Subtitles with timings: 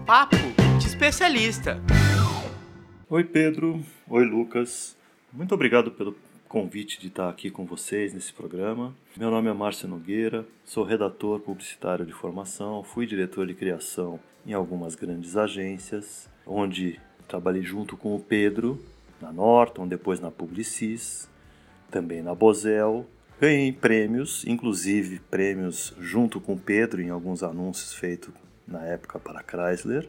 [0.04, 0.36] Papo
[0.78, 1.80] de especialista.
[3.08, 4.94] Oi Pedro, oi Lucas.
[5.32, 6.14] Muito obrigado pelo
[6.48, 8.94] convite de estar aqui com vocês nesse programa.
[9.16, 14.54] Meu nome é Márcio Nogueira, sou redator publicitário de formação, fui diretor de criação em
[14.54, 16.98] algumas grandes agências, onde
[17.28, 18.82] trabalhei junto com o Pedro,
[19.20, 21.28] na Norton, depois na Publicis,
[21.90, 23.06] também na Bosel.
[23.38, 28.32] Ganhei prêmios, inclusive prêmios junto com o Pedro em alguns anúncios feitos
[28.66, 30.08] na época para a Chrysler.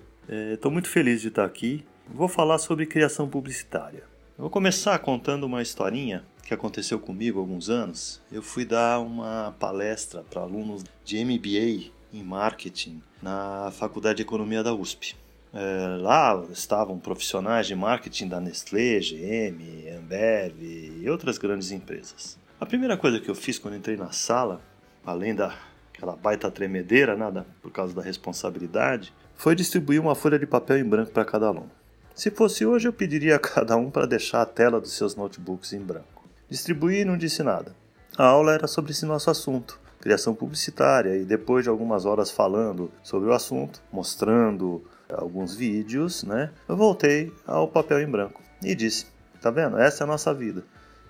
[0.53, 1.83] Estou muito feliz de estar aqui.
[2.07, 4.03] Vou falar sobre criação publicitária.
[4.37, 8.19] Vou começar contando uma historinha que aconteceu comigo há alguns anos.
[8.31, 14.63] Eu fui dar uma palestra para alunos de MBA em marketing na Faculdade de Economia
[14.63, 15.15] da USP.
[15.53, 22.35] É, lá estavam profissionais de marketing da Nestlé, GM, Ambev e outras grandes empresas.
[22.59, 24.59] A primeira coisa que eu fiz quando entrei na sala,
[25.05, 30.79] além daquela baita tremedeira, nada por causa da responsabilidade, foi distribuir uma folha de papel
[30.79, 31.69] em branco para cada aluno.
[32.15, 35.73] Se fosse hoje, eu pediria a cada um para deixar a tela dos seus notebooks
[35.73, 36.18] em branco.
[36.49, 37.75] Distribuir não disse nada.
[38.17, 42.91] A aula era sobre esse nosso assunto, criação publicitária, e depois de algumas horas falando
[43.03, 49.05] sobre o assunto, mostrando alguns vídeos, né, eu voltei ao papel em branco e disse:
[49.41, 49.77] Tá vendo?
[49.77, 50.63] Essa é a nossa vida.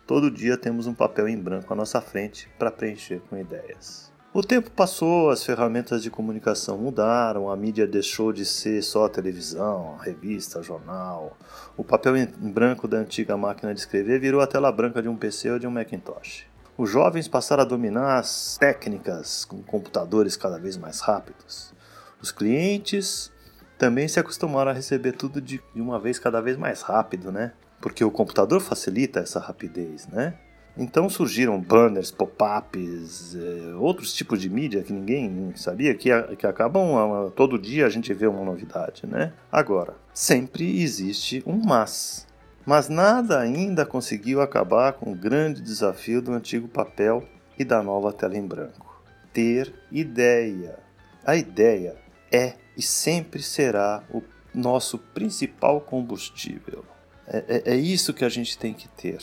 [0.06, 4.09] Todo dia temos um papel em branco à nossa frente para preencher com ideias.
[4.32, 9.10] O tempo passou, as ferramentas de comunicação mudaram, a mídia deixou de ser só a
[9.10, 11.36] televisão, a revista, jornal.
[11.76, 15.16] O papel em branco da antiga máquina de escrever virou a tela branca de um
[15.16, 16.46] PC ou de um Macintosh.
[16.78, 21.74] Os jovens passaram a dominar as técnicas com computadores cada vez mais rápidos.
[22.22, 23.32] Os clientes
[23.80, 27.54] também se acostumaram a receber tudo de uma vez cada vez mais rápido, né?
[27.82, 30.36] Porque o computador facilita essa rapidez, né?
[30.78, 37.32] Então surgiram banners, pop-ups, eh, outros tipos de mídia que ninguém sabia, que, que acabam
[37.36, 39.34] todo dia a gente vê uma novidade, né?
[39.52, 42.26] Agora, sempre existe um mas.
[42.66, 47.24] Mas nada ainda conseguiu acabar com o grande desafio do antigo papel
[47.58, 49.02] e da nova tela em branco.
[49.34, 50.78] Ter ideia.
[51.26, 51.98] A ideia
[52.32, 54.24] é e sempre será o
[54.54, 56.86] nosso principal combustível.
[57.28, 59.20] É, é, é isso que a gente tem que ter.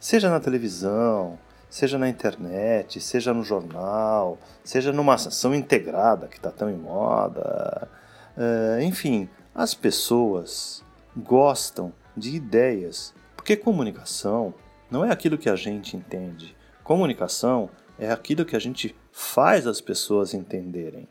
[0.00, 1.38] Seja na televisão,
[1.68, 7.86] seja na internet, seja no jornal, seja numa ação integrada que está tão em moda.
[8.34, 10.82] É, enfim, as pessoas
[11.14, 14.54] gostam de ideias, porque comunicação
[14.90, 16.56] não é aquilo que a gente entende.
[16.82, 21.06] Comunicação é aquilo que a gente faz as pessoas entenderem.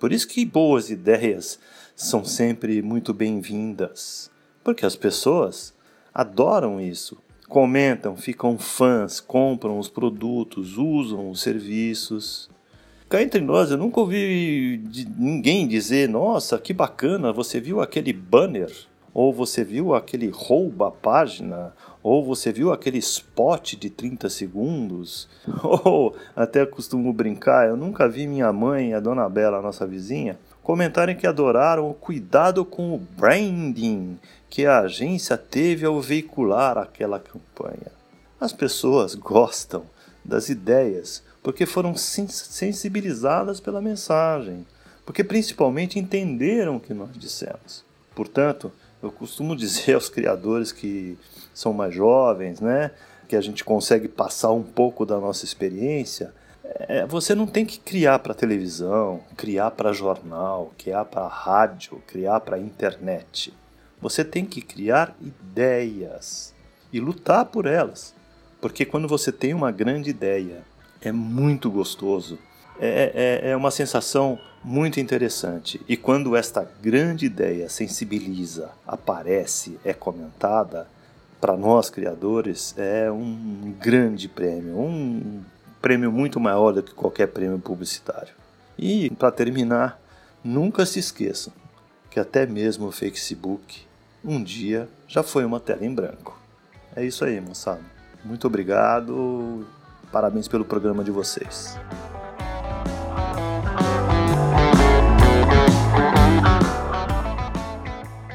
[0.00, 1.58] Por isso que boas ideias
[1.94, 4.30] são sempre muito bem-vindas,
[4.64, 5.74] porque as pessoas
[6.14, 7.18] adoram isso
[7.52, 12.48] comentam, ficam fãs, compram os produtos, usam os serviços.
[13.10, 14.82] cá entre nós, eu nunca ouvi
[15.18, 18.72] ninguém dizer: Nossa, que bacana, você viu aquele banner?
[19.12, 21.74] Ou você viu aquele rouba página?
[22.02, 25.28] Ou você viu aquele spot de 30 segundos?
[25.84, 30.38] Ou até costumo brincar, eu nunca vi minha mãe a dona Bela, a nossa vizinha,
[30.62, 34.18] comentarem que adoraram o cuidado com o branding
[34.52, 37.90] que a agência teve ao veicular aquela campanha.
[38.38, 39.84] As pessoas gostam
[40.22, 44.66] das ideias porque foram sensibilizadas pela mensagem,
[45.06, 47.82] porque principalmente entenderam o que nós dissemos.
[48.14, 48.70] Portanto,
[49.02, 51.18] eu costumo dizer aos criadores que
[51.54, 52.90] são mais jovens, né,
[53.26, 56.30] que a gente consegue passar um pouco da nossa experiência,
[56.62, 62.40] é, você não tem que criar para televisão, criar para jornal, criar para rádio, criar
[62.40, 63.54] para internet.
[64.02, 66.52] Você tem que criar ideias
[66.92, 68.12] e lutar por elas.
[68.60, 70.64] Porque quando você tem uma grande ideia,
[71.00, 72.36] é muito gostoso.
[72.80, 75.80] É, é, é uma sensação muito interessante.
[75.88, 80.88] E quando esta grande ideia sensibiliza, aparece, é comentada,
[81.40, 85.42] para nós criadores é um grande prêmio, um
[85.80, 88.32] prêmio muito maior do que qualquer prêmio publicitário.
[88.78, 90.00] E para terminar,
[90.44, 91.52] nunca se esqueçam
[92.12, 93.86] que até mesmo o Facebook
[94.24, 96.38] um dia já foi uma tela em branco.
[96.94, 97.80] É isso aí, moçada.
[98.24, 99.66] Muito obrigado.
[100.10, 101.78] Parabéns pelo programa de vocês.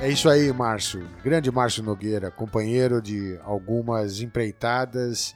[0.02, 1.08] É isso aí, Márcio.
[1.24, 5.36] Grande Márcio Nogueira, companheiro de algumas empreitadas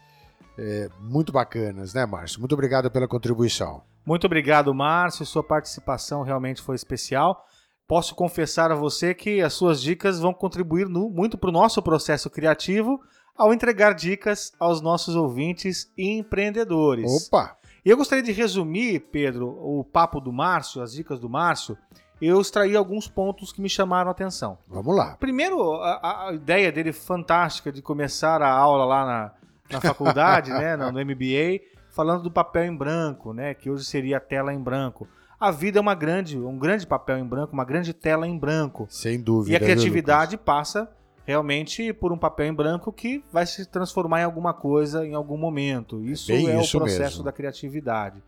[0.58, 2.40] é, muito bacanas, né, Márcio?
[2.40, 3.84] Muito obrigado pela contribuição.
[4.06, 5.26] Muito obrigado, Márcio.
[5.26, 7.46] Sua participação realmente foi especial.
[7.92, 11.82] Posso confessar a você que as suas dicas vão contribuir no, muito para o nosso
[11.82, 13.02] processo criativo
[13.36, 17.28] ao entregar dicas aos nossos ouvintes e empreendedores.
[17.28, 17.58] Opa!
[17.84, 21.78] E eu gostaria de resumir, Pedro, o papo do Márcio, as dicas do Márcio,
[22.22, 24.58] eu extraí alguns pontos que me chamaram a atenção.
[24.70, 25.18] Vamos lá.
[25.20, 29.32] Primeiro, a, a ideia dele fantástica de começar a aula lá na,
[29.70, 34.16] na faculdade, né, no, no MBA, falando do papel em branco, né, que hoje seria
[34.16, 35.10] a tela em branco.
[35.42, 38.86] A vida é uma grande, um grande papel em branco, uma grande tela em branco.
[38.92, 39.52] Sem dúvida.
[39.52, 40.88] E a criatividade passa
[41.26, 45.38] realmente por um papel em branco que vai se transformar em alguma coisa em algum
[45.38, 46.00] momento.
[46.06, 47.24] Isso Bem é isso o processo mesmo.
[47.24, 48.22] da criatividade.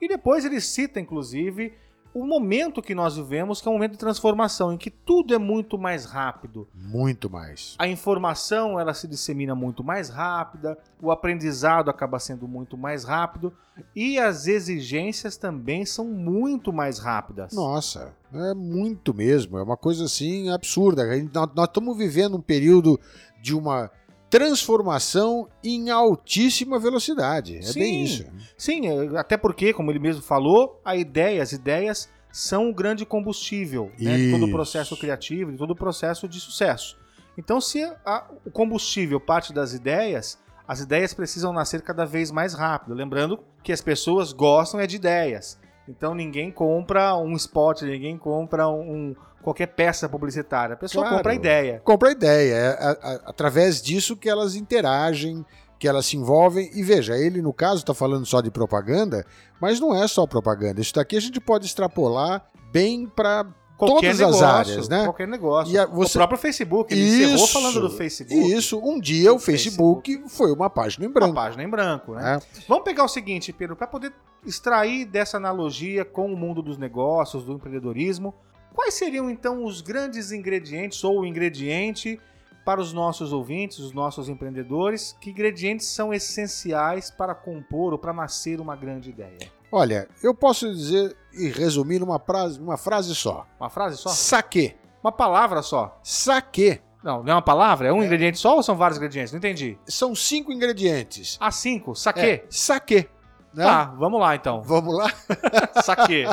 [0.00, 1.74] E depois ele cita, inclusive,
[2.18, 5.38] o momento que nós vivemos, que é um momento de transformação, em que tudo é
[5.38, 6.66] muito mais rápido.
[6.74, 7.74] Muito mais.
[7.78, 13.52] A informação ela se dissemina muito mais rápida, o aprendizado acaba sendo muito mais rápido
[13.94, 17.52] e as exigências também são muito mais rápidas.
[17.52, 19.58] Nossa, é muito mesmo.
[19.58, 21.02] É uma coisa assim absurda.
[21.02, 22.98] A gente- Nós nós estamos vivendo um período
[23.42, 23.90] de uma
[24.30, 27.58] transformação em altíssima velocidade.
[27.58, 27.80] É Sim.
[27.80, 28.24] bem isso.
[28.56, 33.04] Sim, é, até porque, como ele mesmo falou, a ideia, as ideias são o grande
[33.06, 36.98] combustível né, de todo o processo criativo, de todo o processo de sucesso.
[37.38, 42.54] Então, se a- o combustível parte das ideias, as ideias precisam nascer cada vez mais
[42.54, 42.94] rápido.
[42.94, 45.58] Lembrando que as pessoas gostam é de ideias.
[45.88, 50.74] Então, ninguém compra um spot, ninguém compra um, qualquer peça publicitária.
[50.74, 51.16] A pessoa Claro.
[51.18, 51.80] compra a ideia.
[51.84, 52.54] Compra a ideia.
[52.54, 55.44] É a- a- através disso que elas interagem,
[55.78, 56.70] que elas se envolvem.
[56.74, 59.24] E veja, ele no caso está falando só de propaganda,
[59.60, 60.80] mas não é só propaganda.
[60.80, 65.04] Isso daqui a gente pode extrapolar bem para Qualquer todas negócio, as áreas, né?
[65.04, 65.72] Qualquer negócio.
[65.74, 68.52] E a- você- O próprio Facebook, ele encerrou falando do Facebook.
[68.52, 71.34] Isso, um dia o O Facebook, foi uma página em Uma branco.
[71.34, 72.22] página em branco, né?
[72.36, 72.40] né?
[72.66, 74.12] Vamos pegar o seguinte, Pedro, para poder
[74.46, 78.34] extrair dessa analogia com o mundo dos negócios, do empreendedorismo,
[78.74, 82.18] quais seriam então os grandes ingredientes ou o ingrediente
[82.64, 85.14] para os nossos ouvintes, os nossos empreendedores?
[85.20, 89.38] Que ingredientes são essenciais para compor ou para nascer uma grande ideia?
[89.76, 93.46] Olha, eu posso dizer e resumir numa frase, uma frase só.
[93.60, 94.08] Uma frase só?
[94.08, 94.74] Saque.
[95.04, 96.00] Uma palavra só?
[96.02, 96.80] Saque.
[97.04, 97.88] Não, não é uma palavra?
[97.88, 99.32] É um ingrediente só ou são vários ingredientes?
[99.32, 99.78] Não entendi.
[99.84, 101.36] São cinco ingredientes.
[101.38, 101.94] Ah, cinco.
[101.94, 102.20] Saque.
[102.20, 103.06] É, saque.
[103.52, 103.64] Né?
[103.64, 104.62] Tá, vamos lá então.
[104.62, 105.12] Vamos lá?
[105.84, 106.24] Saque.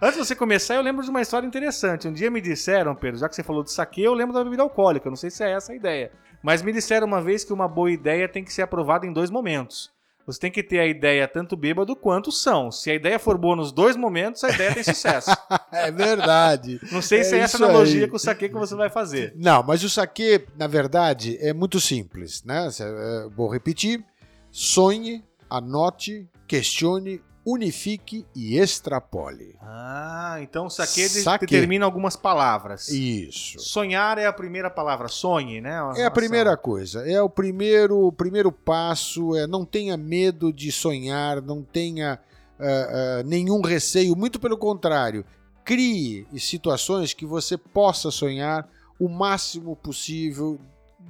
[0.00, 2.08] Antes de você começar, eu lembro de uma história interessante.
[2.08, 4.62] Um dia me disseram, Pedro, já que você falou de saque, eu lembro da bebida
[4.62, 5.10] alcoólica.
[5.10, 6.10] Não sei se é essa a ideia.
[6.42, 9.30] Mas me disseram uma vez que uma boa ideia tem que ser aprovada em dois
[9.30, 9.91] momentos.
[10.26, 12.70] Você tem que ter a ideia tanto bêbado quanto são.
[12.70, 15.30] Se a ideia for boa nos dois momentos, a ideia tem sucesso.
[15.72, 16.78] É verdade.
[16.92, 18.08] Não sei se é É essa analogia aí.
[18.10, 19.32] com o saque que você vai fazer.
[19.36, 22.68] Não, mas o saque, na verdade, é muito simples, né?
[22.78, 24.04] É, Vou repetir.
[24.50, 29.56] Sonhe, anote, questione, unifique e extrapole.
[29.60, 31.46] Ah, então saque, Saque.
[31.46, 32.88] determina algumas palavras.
[32.88, 33.58] Isso.
[33.58, 35.08] Sonhar é a primeira palavra.
[35.08, 35.78] Sonhe, né?
[35.96, 40.70] É a primeira coisa, é o primeiro, o primeiro passo, é não tenha medo de
[40.70, 42.18] sonhar, não tenha
[42.58, 45.24] uh, uh, nenhum receio, muito pelo contrário.
[45.64, 48.68] Crie situações que você possa sonhar
[48.98, 50.60] o máximo possível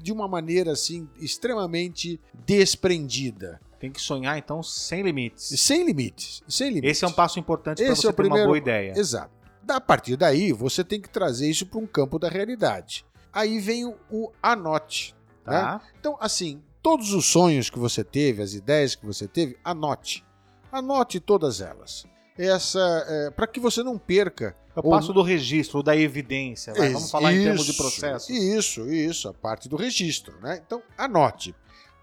[0.02, 3.60] de uma maneira assim extremamente desprendida.
[3.82, 5.60] Tem que sonhar então sem limites.
[5.60, 6.92] Sem limites, sem limites.
[6.92, 8.44] Esse é um passo importante para você é ter primeiro...
[8.44, 8.92] uma boa ideia.
[8.96, 9.32] Exato.
[9.66, 13.04] A partir daí, você tem que trazer isso para um campo da realidade.
[13.32, 15.16] Aí vem o, o anote.
[15.44, 15.80] Tá.
[15.80, 15.80] Né?
[15.98, 20.24] Então, assim, todos os sonhos que você teve, as ideias que você teve, anote.
[20.70, 22.06] Anote todas elas.
[22.38, 24.54] Essa, é, para que você não perca.
[24.76, 26.72] É o passo do registro, da evidência.
[26.72, 26.90] vai.
[26.90, 28.30] Vamos falar em termos de processo.
[28.30, 30.38] Isso, isso, a parte do registro.
[30.40, 30.62] Né?
[30.64, 31.52] Então, anote.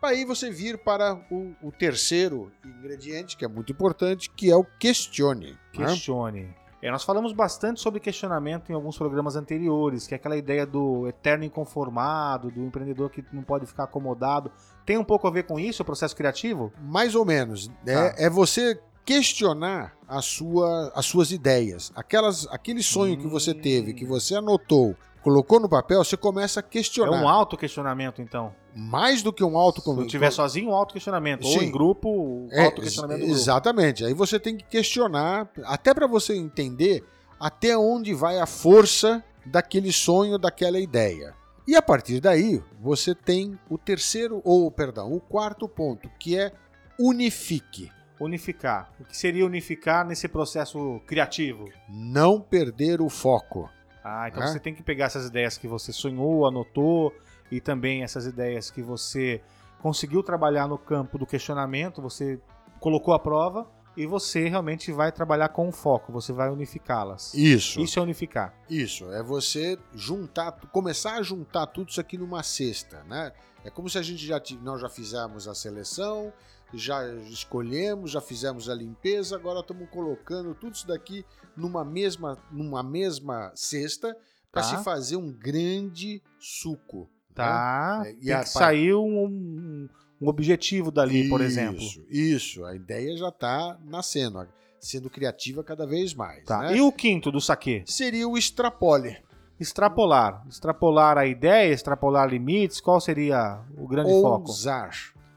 [0.01, 4.63] Aí você vir para o, o terceiro ingrediente, que é muito importante, que é o
[4.63, 5.57] questione.
[5.77, 5.85] né?
[5.85, 6.55] Questione.
[6.81, 11.07] É, nós falamos bastante sobre questionamento em alguns programas anteriores, que é aquela ideia do
[11.07, 14.49] eterno inconformado, do empreendedor que não pode ficar acomodado.
[14.85, 16.71] Tem um pouco a ver com isso, o processo criativo?
[16.81, 17.67] Mais ou menos.
[17.85, 18.15] Tá.
[18.17, 21.91] É, é você questionar a sua, as suas ideias.
[21.95, 26.61] Aquelas, aquele sonho que você teve, que você anotou, colocou no papel, você começa a
[26.61, 27.21] É questionar.
[27.21, 28.53] um auto-questionamento, então.
[28.75, 31.45] Mais do que um Se eu estiver sozinho, um auto-questionamento.
[31.45, 33.29] Ou em grupo, o É, auto-questionamento.
[33.29, 34.05] Exatamente.
[34.05, 37.03] Aí você tem que questionar, até para você entender
[37.39, 41.33] até onde vai a força daquele sonho, daquela ideia.
[41.67, 46.51] E a partir daí, você tem o terceiro, ou perdão, o quarto ponto, que é
[46.99, 47.91] unifique.
[48.19, 48.91] Unificar.
[48.99, 51.65] O que seria unificar nesse processo criativo?
[51.87, 53.69] Não perder o foco.
[54.03, 54.47] Ah, então É.
[54.47, 57.13] você tem que pegar essas ideias que você sonhou, anotou,
[57.51, 59.41] e também essas ideias que você
[59.81, 62.39] conseguiu trabalhar no campo do questionamento, você
[62.79, 63.67] colocou à prova,
[64.01, 67.33] e você realmente vai trabalhar com foco, você vai unificá-las.
[67.33, 67.79] Isso.
[67.81, 68.53] Isso é unificar.
[68.69, 73.31] Isso, é você juntar, começar a juntar tudo isso aqui numa cesta, né?
[73.63, 76.31] É como se a gente já nós já fizemos a seleção,
[76.73, 81.25] já escolhemos, já fizemos a limpeza, agora estamos colocando tudo isso daqui
[81.57, 84.15] numa mesma, numa mesma cesta
[84.51, 84.77] para Tá.
[84.77, 87.09] se fazer um grande suco.
[87.29, 87.35] né?
[87.45, 88.03] Tá?
[88.05, 89.89] É, e a sair um, um-
[90.21, 91.81] um objetivo dali, por exemplo.
[91.81, 92.65] Isso, isso.
[92.65, 94.45] A ideia já está nascendo,
[94.79, 96.43] sendo criativa cada vez mais.
[96.43, 96.63] Tá.
[96.63, 96.77] né?
[96.77, 97.83] E o quinto do saque?
[97.85, 99.17] Seria o extrapole.
[99.59, 100.45] Extrapolar.
[100.47, 104.49] Extrapolar a ideia, extrapolar limites, qual seria o grande foco?
[104.49, 104.91] ousar.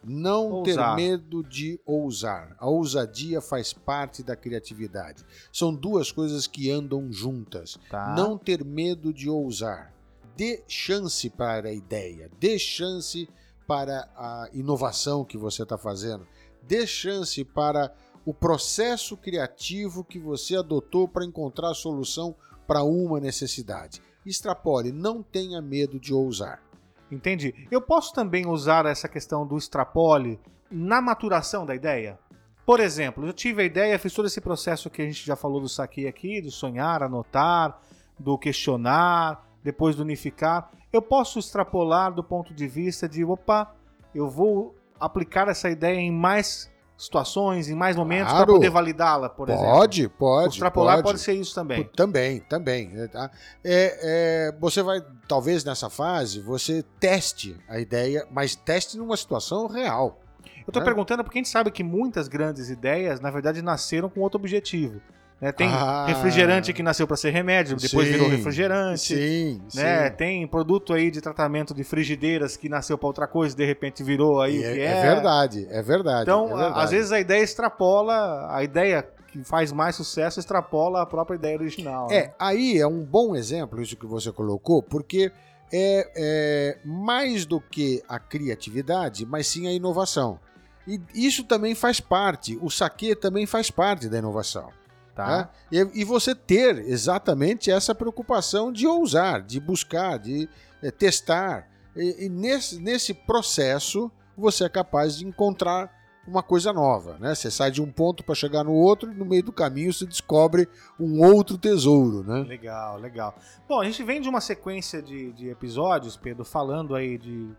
[0.05, 0.97] Não Ousar.
[0.97, 2.57] ter medo de ousar.
[2.59, 5.25] A ousadia faz parte da criatividade.
[5.53, 7.79] São duas coisas que andam juntas.
[7.89, 8.15] Tá.
[8.17, 9.93] Não ter medo de ousar.
[10.37, 12.29] Dê chance para a ideia.
[12.41, 13.29] Dê chance
[13.67, 16.27] para a inovação que você está fazendo.
[16.63, 17.93] Dê chance para
[18.25, 22.35] o processo criativo que você adotou para encontrar a solução
[22.67, 24.01] para uma necessidade.
[24.25, 26.63] Extrapole, não tenha medo de ousar.
[27.11, 27.67] Entendi.
[27.71, 32.19] Eu posso também usar essa questão do extrapole na maturação da ideia?
[32.65, 35.61] Por exemplo, eu tive a ideia, fiz todo esse processo que a gente já falou
[35.61, 37.81] do saque aqui, do sonhar, anotar,
[38.19, 40.71] do questionar, depois do unificar.
[40.93, 43.75] Eu posso extrapolar do ponto de vista de, opa,
[44.15, 48.53] eu vou aplicar essa ideia em mais situações, em mais momentos para Claro.
[48.55, 49.67] poder validá-la, por exemplo.
[49.73, 50.49] Pode, pode.
[50.55, 51.05] extrapolar pode.
[51.09, 51.85] pode ser isso também.
[51.97, 52.89] Também, também.
[52.89, 53.31] né, tá?
[53.65, 59.67] É, é, você vai, talvez nessa fase, você teste a ideia, mas teste numa situação
[59.67, 60.21] real.
[60.65, 60.85] Eu tô É.
[60.85, 65.01] perguntando porque a gente sabe que muitas grandes ideias, na verdade, nasceram com outro objetivo.
[65.43, 65.51] Né?
[65.51, 66.07] Tem Ah.
[66.07, 69.01] refrigerante que nasceu para ser remédio, depois Sim, virou refrigerante.
[69.01, 70.09] Sim, Né?
[70.09, 70.17] sim.
[70.17, 74.05] Tem produto aí de tratamento de frigideiras que nasceu para outra coisa e de repente
[74.05, 74.87] virou aí E o que é, é.
[74.99, 76.23] é verdade, é verdade.
[76.23, 76.79] Então, é verdade.
[76.85, 81.57] às vezes a ideia extrapola, a ideia que faz mais sucesso extrapola a própria ideia
[81.59, 82.07] original.
[82.09, 82.17] né?
[82.17, 85.33] É, aí é um bom exemplo isso que você colocou, porque
[85.73, 90.39] é, é mais do que a criatividade, mas sim a inovação.
[90.87, 94.69] E isso também faz parte, o saque também faz parte da inovação.
[95.15, 95.27] Tá?
[95.27, 95.49] né?
[95.71, 100.49] E, e você ter exatamente essa preocupação de ousar, de buscar, de
[100.83, 101.69] eh, testar.
[101.97, 105.91] E, e nesse, nesse processo você é capaz de encontrar
[106.27, 107.17] uma coisa nova.
[107.19, 107.35] Né?
[107.35, 110.07] Você sai de um ponto para chegar no outro e no meio do caminho você
[110.07, 112.23] descobre um outro tesouro.
[112.23, 112.41] Né?
[112.43, 113.35] Legal, legal.
[113.69, 117.51] Bom, a gente vem de uma sequência de, de episódios, Pedro, falando aí de.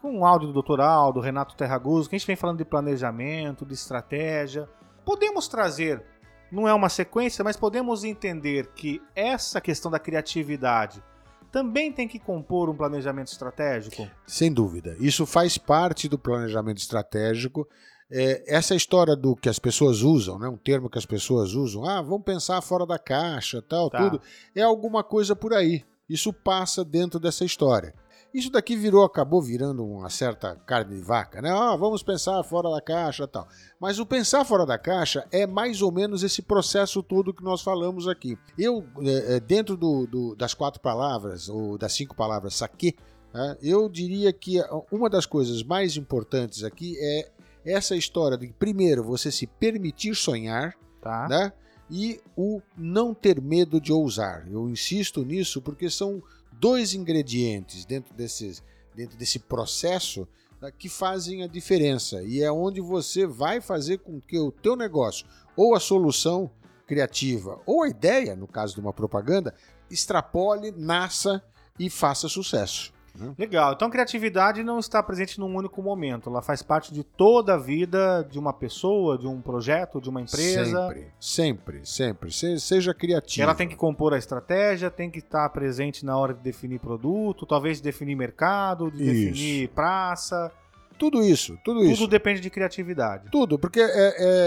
[0.00, 0.80] com um áudio do Dr.
[0.80, 4.68] Aldo, Renato Terraguso, que a gente vem falando de planejamento, de estratégia.
[5.04, 6.02] Podemos trazer,
[6.50, 11.02] não é uma sequência, mas podemos entender que essa questão da criatividade
[11.50, 14.08] também tem que compor um planejamento estratégico?
[14.26, 14.96] Sem dúvida.
[15.00, 17.66] Isso faz parte do planejamento estratégico.
[18.10, 21.84] É, essa história do que as pessoas usam, né, um termo que as pessoas usam,
[21.84, 23.98] ah, vamos pensar fora da caixa, tal, Tá.
[23.98, 24.20] tudo,
[24.54, 25.84] é alguma coisa por aí.
[26.08, 27.92] Isso passa dentro dessa história.
[28.34, 31.50] Isso daqui virou, acabou virando uma certa carne de vaca, né?
[31.50, 33.48] Ah, vamos pensar fora da caixa e tal.
[33.80, 37.62] Mas o pensar fora da caixa é mais ou menos esse processo todo que nós
[37.62, 38.36] falamos aqui.
[38.58, 42.94] Eu, é, é, dentro do, do, das quatro palavras, ou das cinco palavras saque,
[43.32, 44.60] né, eu diria que
[44.92, 47.30] uma das coisas mais importantes aqui é
[47.64, 51.26] essa história de, primeiro, você se permitir sonhar, Tá.
[51.28, 51.52] né?
[51.88, 54.44] E o não ter medo de ousar.
[54.50, 56.20] Eu insisto nisso porque são
[56.58, 58.62] dois ingredientes dentro, desses,
[58.94, 60.26] dentro desse processo
[60.60, 62.22] né, que fazem a diferença.
[62.22, 66.50] E é onde você vai fazer com que o teu negócio, ou a solução
[66.86, 69.54] criativa, ou a ideia, no caso de uma propaganda,
[69.90, 71.42] extrapole, nasça
[71.78, 72.92] e faça sucesso.
[73.38, 73.72] Legal.
[73.72, 76.28] Então, criatividade não está presente num único momento.
[76.28, 80.20] Ela faz parte de toda a vida de uma pessoa, de um projeto, de uma
[80.20, 80.82] empresa.
[80.88, 82.32] Sempre, sempre, sempre.
[82.32, 83.42] Se- Seja criativo.
[83.42, 87.46] Ela tem que compor a estratégia, tem que estar presente na hora de definir produto,
[87.46, 89.12] talvez de definir mercado, de Isso.
[89.32, 90.50] definir praça.
[90.98, 91.96] Tudo isso, tudo isso.
[92.02, 93.28] Tudo depende de criatividade.
[93.30, 93.88] Tudo, porque é,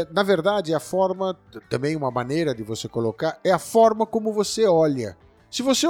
[0.02, 1.38] é, na verdade a forma,
[1.70, 5.16] também uma maneira de você colocar, é a forma como você olha.
[5.52, 5.88] Se você,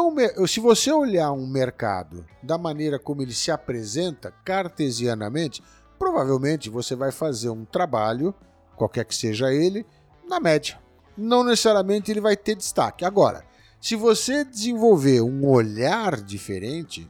[0.47, 5.61] se você olhar um mercado da maneira como ele se apresenta cartesianamente,
[5.97, 8.33] provavelmente você vai fazer um trabalho,
[8.77, 9.85] qualquer que seja ele,
[10.27, 10.79] na média.
[11.17, 13.03] Não necessariamente ele vai ter destaque.
[13.03, 13.43] Agora,
[13.81, 17.05] se você desenvolver um olhar diferente,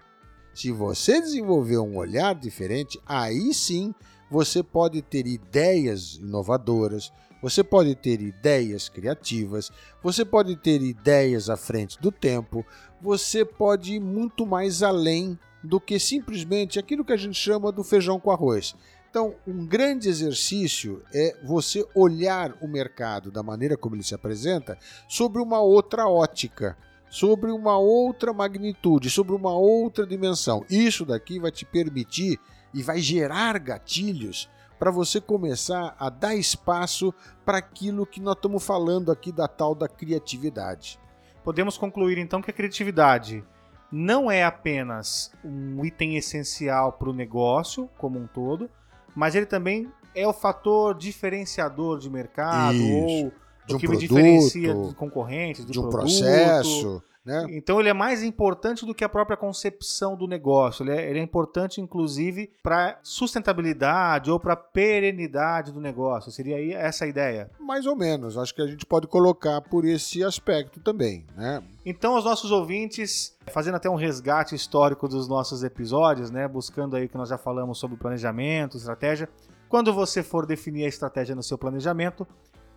[0.53, 3.93] se você desenvolver um olhar diferente, aí sim
[4.29, 9.71] você pode ter ideias inovadoras, você pode ter ideias criativas,
[10.01, 12.65] você pode ter ideias à frente do tempo,
[13.01, 17.83] você pode ir muito mais além do que simplesmente aquilo que a gente chama do
[17.83, 18.75] feijão com arroz.
[19.09, 24.77] Então, um grande exercício é você olhar o mercado da maneira como ele se apresenta
[25.07, 26.77] sobre uma outra ótica,
[27.09, 30.63] sobre uma outra magnitude, sobre uma outra dimensão.
[30.69, 32.39] Isso daqui vai te permitir
[32.71, 34.47] e vai gerar gatilhos
[34.79, 37.13] para você começar a dar espaço
[37.45, 40.97] para aquilo que nós estamos falando aqui da tal da criatividade.
[41.43, 43.43] Podemos concluir então que a criatividade
[43.91, 48.69] não é apenas um item essencial para o negócio como um todo,
[49.15, 52.93] mas ele também é o fator diferenciador de mercado Isso.
[52.93, 53.33] ou
[53.65, 56.01] De o um que me produto, diferencia de concorrentes, do de um produto.
[56.01, 57.45] processo, né?
[57.49, 60.83] Então ele é mais importante do que a própria concepção do negócio.
[60.83, 66.31] Ele é, ele é importante, inclusive, para sustentabilidade ou para perenidade do negócio.
[66.31, 67.51] Seria aí essa a ideia.
[67.59, 68.37] Mais ou menos.
[68.37, 71.61] Acho que a gente pode colocar por esse aspecto também, né?
[71.85, 76.47] Então, aos nossos ouvintes, fazendo até um resgate histórico dos nossos episódios, né?
[76.47, 79.29] Buscando aí que nós já falamos sobre planejamento, estratégia.
[79.67, 82.27] Quando você for definir a estratégia no seu planejamento,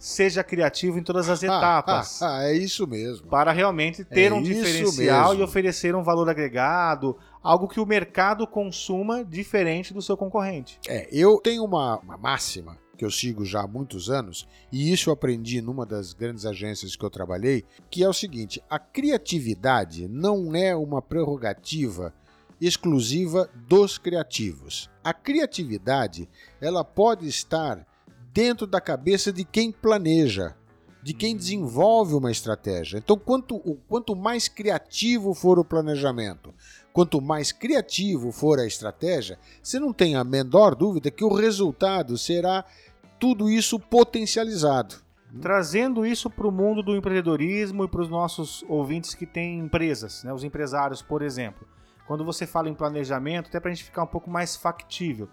[0.02, 2.20] seja criativo em todas as etapas.
[2.20, 3.28] Ah, ah, é isso mesmo.
[3.28, 5.40] para realmente ter É um diferencial mesmo.
[5.40, 10.80] e oferecer um valor agregado, algo que o mercado consuma diferente do seu concorrente.
[10.88, 15.08] É, eu tenho uma, uma máxima que eu sigo já há muitos anos, e isso
[15.08, 20.08] eu aprendi numa das grandes agências que eu trabalhei, que é o seguinte: a criatividade
[20.08, 22.12] não é uma prerrogativa
[22.60, 24.90] exclusiva dos criativos.
[25.04, 26.28] A criatividade,
[26.60, 27.86] ela pode estar
[28.32, 30.56] dentro da cabeça de quem planeja,
[31.02, 32.98] de quem desenvolve uma estratégia.
[32.98, 36.54] Então, quanto, quanto mais criativo for o planejamento,
[36.92, 42.16] quanto mais criativo for a estratégia, você não tem a menor dúvida que o resultado
[42.16, 42.64] será
[43.18, 44.96] tudo isso potencializado.
[45.40, 50.22] Trazendo isso para o mundo do empreendedorismo e para os nossos ouvintes que têm empresas,
[50.24, 50.32] né?
[50.32, 51.66] os empresários, por exemplo.
[52.06, 55.28] Quando você fala em planejamento, até para a gente ficar um pouco mais factível.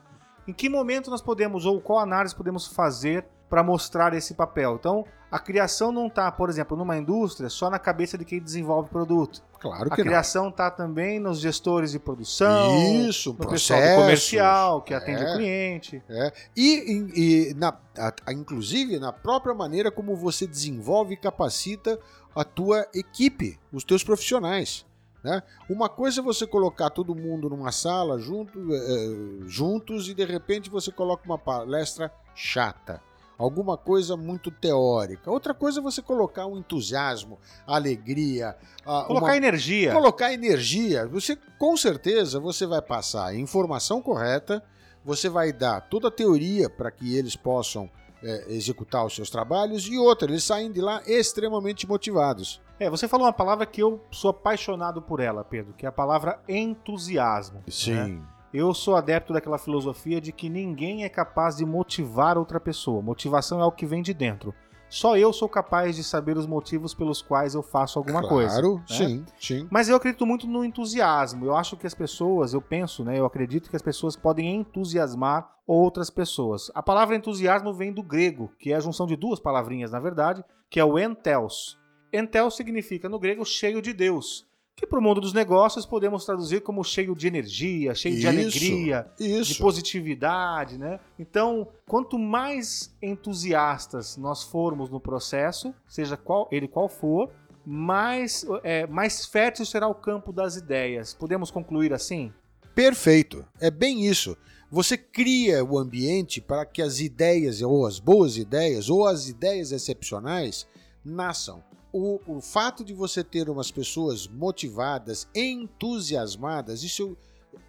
[0.50, 4.78] Em que momento nós podemos, ou qual análise podemos fazer para mostrar esse papel?
[4.80, 8.90] Então, a criação não está, por exemplo, numa indústria só na cabeça de quem desenvolve
[8.90, 9.44] produto.
[9.60, 10.08] Claro A que não.
[10.08, 12.76] criação está também nos gestores de produção,
[13.08, 15.32] Isso, no pessoal comercial que atende é.
[15.32, 16.04] o cliente.
[16.10, 16.34] É.
[16.58, 22.00] E, e- na, a- a- inclusive na própria maneira como você desenvolve e capacita
[22.36, 24.84] a tua equipe, os teus profissionais.
[25.24, 25.44] Né?
[25.70, 30.70] Uma coisa é você colocar todo mundo numa sala junto, eh, juntos e de repente
[30.70, 33.02] você coloca uma palestra chata.
[33.38, 35.30] Alguma coisa muito teórica.
[35.32, 38.56] Outra coisa é você colocar um entusiasmo, alegria,
[38.86, 39.94] ah, Colocar uma- energia.
[39.94, 44.64] colocar energia, você com certeza você vai passar a informação correta,
[45.06, 47.90] você vai dar toda a teoria para que eles possam
[48.24, 52.62] é, executar os seus trabalhos e outra, eles saem de lá extremamente motivados.
[52.80, 55.92] É, você falou uma palavra que eu sou apaixonado por ela, Pedro, que é a
[55.92, 57.64] palavra entusiasmo.
[57.94, 58.22] né?
[58.54, 63.02] Eu sou adepto daquela filosofia de que ninguém é capaz de motivar outra pessoa.
[63.02, 64.56] Motivação é algo que vem de dentro.
[64.90, 68.54] Só eu sou capaz de saber os motivos pelos quais eu faço alguma coisa.
[68.54, 68.84] Claro, né?
[68.88, 69.68] sim, sim.
[69.70, 71.46] Mas eu acredito muito no entusiasmo.
[71.46, 73.20] Eu acho que as pessoas, eu penso, né?
[73.20, 76.72] Eu acredito que as pessoas podem entusiasmar outras pessoas.
[76.74, 80.44] A palavra entusiasmo vem do grego, que é a junção de duas palavrinhas, na verdade,
[80.70, 81.78] que é o entelos.
[82.12, 84.49] Entelos significa no grego cheio de Deus
[84.80, 88.30] que para o mundo dos negócios podemos traduzir como cheio de energia, cheio de Isso,
[88.30, 89.62] alegria, de Isso.
[89.62, 91.00] positividade, né?
[91.18, 97.30] Então, quanto mais entusiastas nós formos no processo, seja qual ele qual for,
[97.66, 101.14] mais, é, mais fértil será o campo das ideias.
[101.14, 102.34] Podemos concluir assim?
[102.74, 103.46] Perfeito.
[103.60, 104.38] É bem isso.
[104.72, 109.72] Você cria o ambiente para que as ideias, ou as boas ideias, ou as ideias
[109.72, 110.68] excepcionais,
[111.04, 111.64] nasçam.
[111.92, 117.18] O, o fato de você ter umas pessoas motivadas, entusiasmadas, isso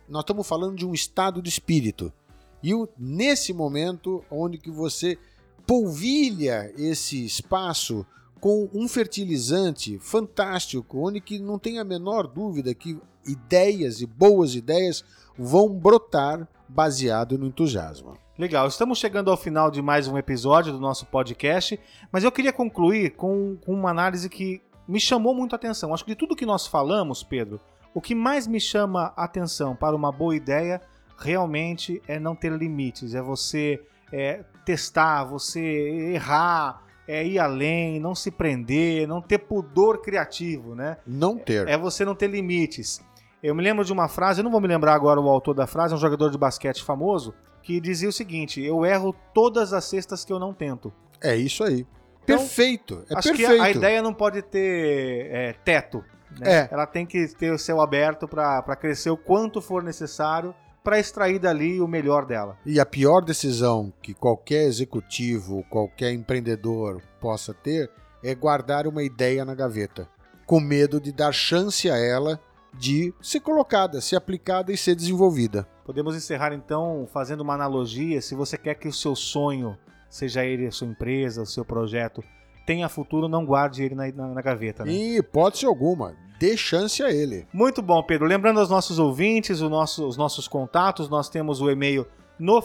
[0.09, 2.13] nós estamos falando de um estado de espírito.
[2.63, 5.17] E o- nesse momento, onde que você
[5.67, 8.05] polvilha esse espaço
[8.41, 14.55] com um fertilizante fantástico, onde que não tem a menor dúvida que ideias e boas
[14.55, 15.05] ideias
[15.39, 18.17] vão brotar baseado no entusiasmo.
[18.41, 21.79] Legal, estamos chegando ao final de mais um episódio do nosso podcast,
[22.11, 25.93] mas eu queria concluir com, com uma análise que me chamou muito a atenção.
[25.93, 27.61] Acho que de tudo que nós falamos, Pedro,
[27.93, 30.81] o que mais me chama a atenção para uma boa ideia
[31.19, 33.79] realmente é não ter limites, é você
[34.11, 35.61] é, testar, você
[36.15, 40.97] errar, é ir além, não se prender, não ter pudor criativo, né?
[41.07, 41.69] Não ter.
[41.69, 43.03] É você não ter limites.
[43.43, 45.67] Eu me lembro de uma frase, eu não vou me lembrar agora o autor da
[45.67, 49.85] frase, é um jogador de basquete famoso, que dizia o seguinte: Eu erro todas as
[49.85, 50.93] cestas que eu não tento.
[51.23, 51.87] É isso aí.
[52.23, 53.05] Então, perfeito.
[53.11, 53.55] É Acho perfeito.
[53.55, 56.05] que a ideia não pode ter é, teto.
[56.39, 56.61] né?
[56.61, 56.69] É.
[56.71, 61.39] Ela tem que ter o céu aberto para crescer o quanto for necessário para extrair
[61.39, 62.57] dali o melhor dela.
[62.65, 67.91] E a pior decisão que qualquer executivo, qualquer empreendedor possa ter
[68.23, 70.09] é guardar uma ideia na gaveta,
[70.47, 72.41] com medo de dar chance a ela
[72.79, 75.67] de ser colocada, ser aplicada e ser desenvolvida.
[75.85, 78.21] Podemos encerrar então fazendo uma analogia.
[78.23, 79.77] Se você quer que o seu sonho,
[80.09, 82.23] seja ele a sua empresa, o seu projeto,
[82.67, 84.85] tenha futuro, não guarde ele na, na- na gaveta.
[84.85, 84.93] Né?
[84.93, 87.47] Em hipótese alguma, dê chance a ele.
[87.53, 88.27] Muito bom, Pedro.
[88.27, 92.07] Lembrando aos nossos ouvintes, o nosso- os nossos contatos, nós temos o e-mail
[92.39, 92.61] no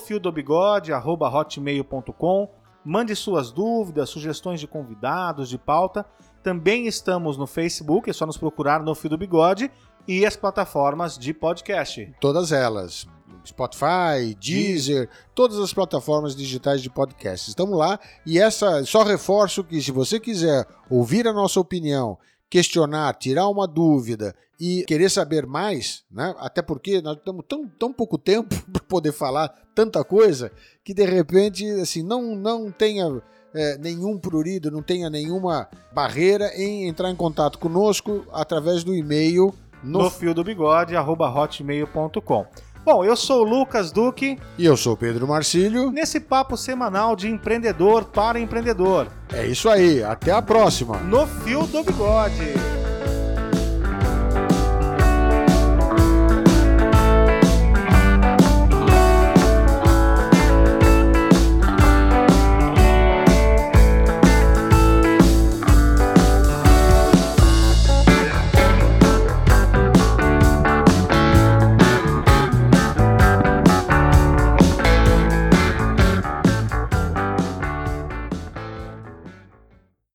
[1.33, 2.49] hotmail.com.
[2.83, 6.05] Mande suas dúvidas, sugestões de convidados, de pauta.
[6.43, 9.71] Também estamos no Facebook, é só nos procurar no Fio do Bigode
[10.07, 12.13] e as plataformas de podcast.
[12.19, 13.07] Todas elas.
[13.45, 17.49] Spotify, Deezer, todas as plataformas digitais de podcast.
[17.49, 22.17] Estamos lá e essa só reforço que se você quiser ouvir a nossa opinião,
[22.49, 26.33] questionar, tirar uma dúvida e querer saber mais, né?
[26.39, 30.51] Até porque nós temos tão, tão pouco tempo para poder falar tanta coisa
[30.83, 33.21] que de repente assim não não tenha
[33.53, 39.53] é, nenhum prurido, não tenha nenhuma barreira em entrar em contato conosco através do e-mail
[39.83, 42.45] No, no fio do bigode, arroba hotmail.com.
[42.83, 45.89] Bom, eu sou o Lucas Duque, E eu sou o Pedro Marcílio.
[45.91, 49.07] nesse papo semanal de empreendedor para empreendedor.
[49.33, 50.97] É isso aí, até a próxima.
[50.97, 52.53] No fio do bigode.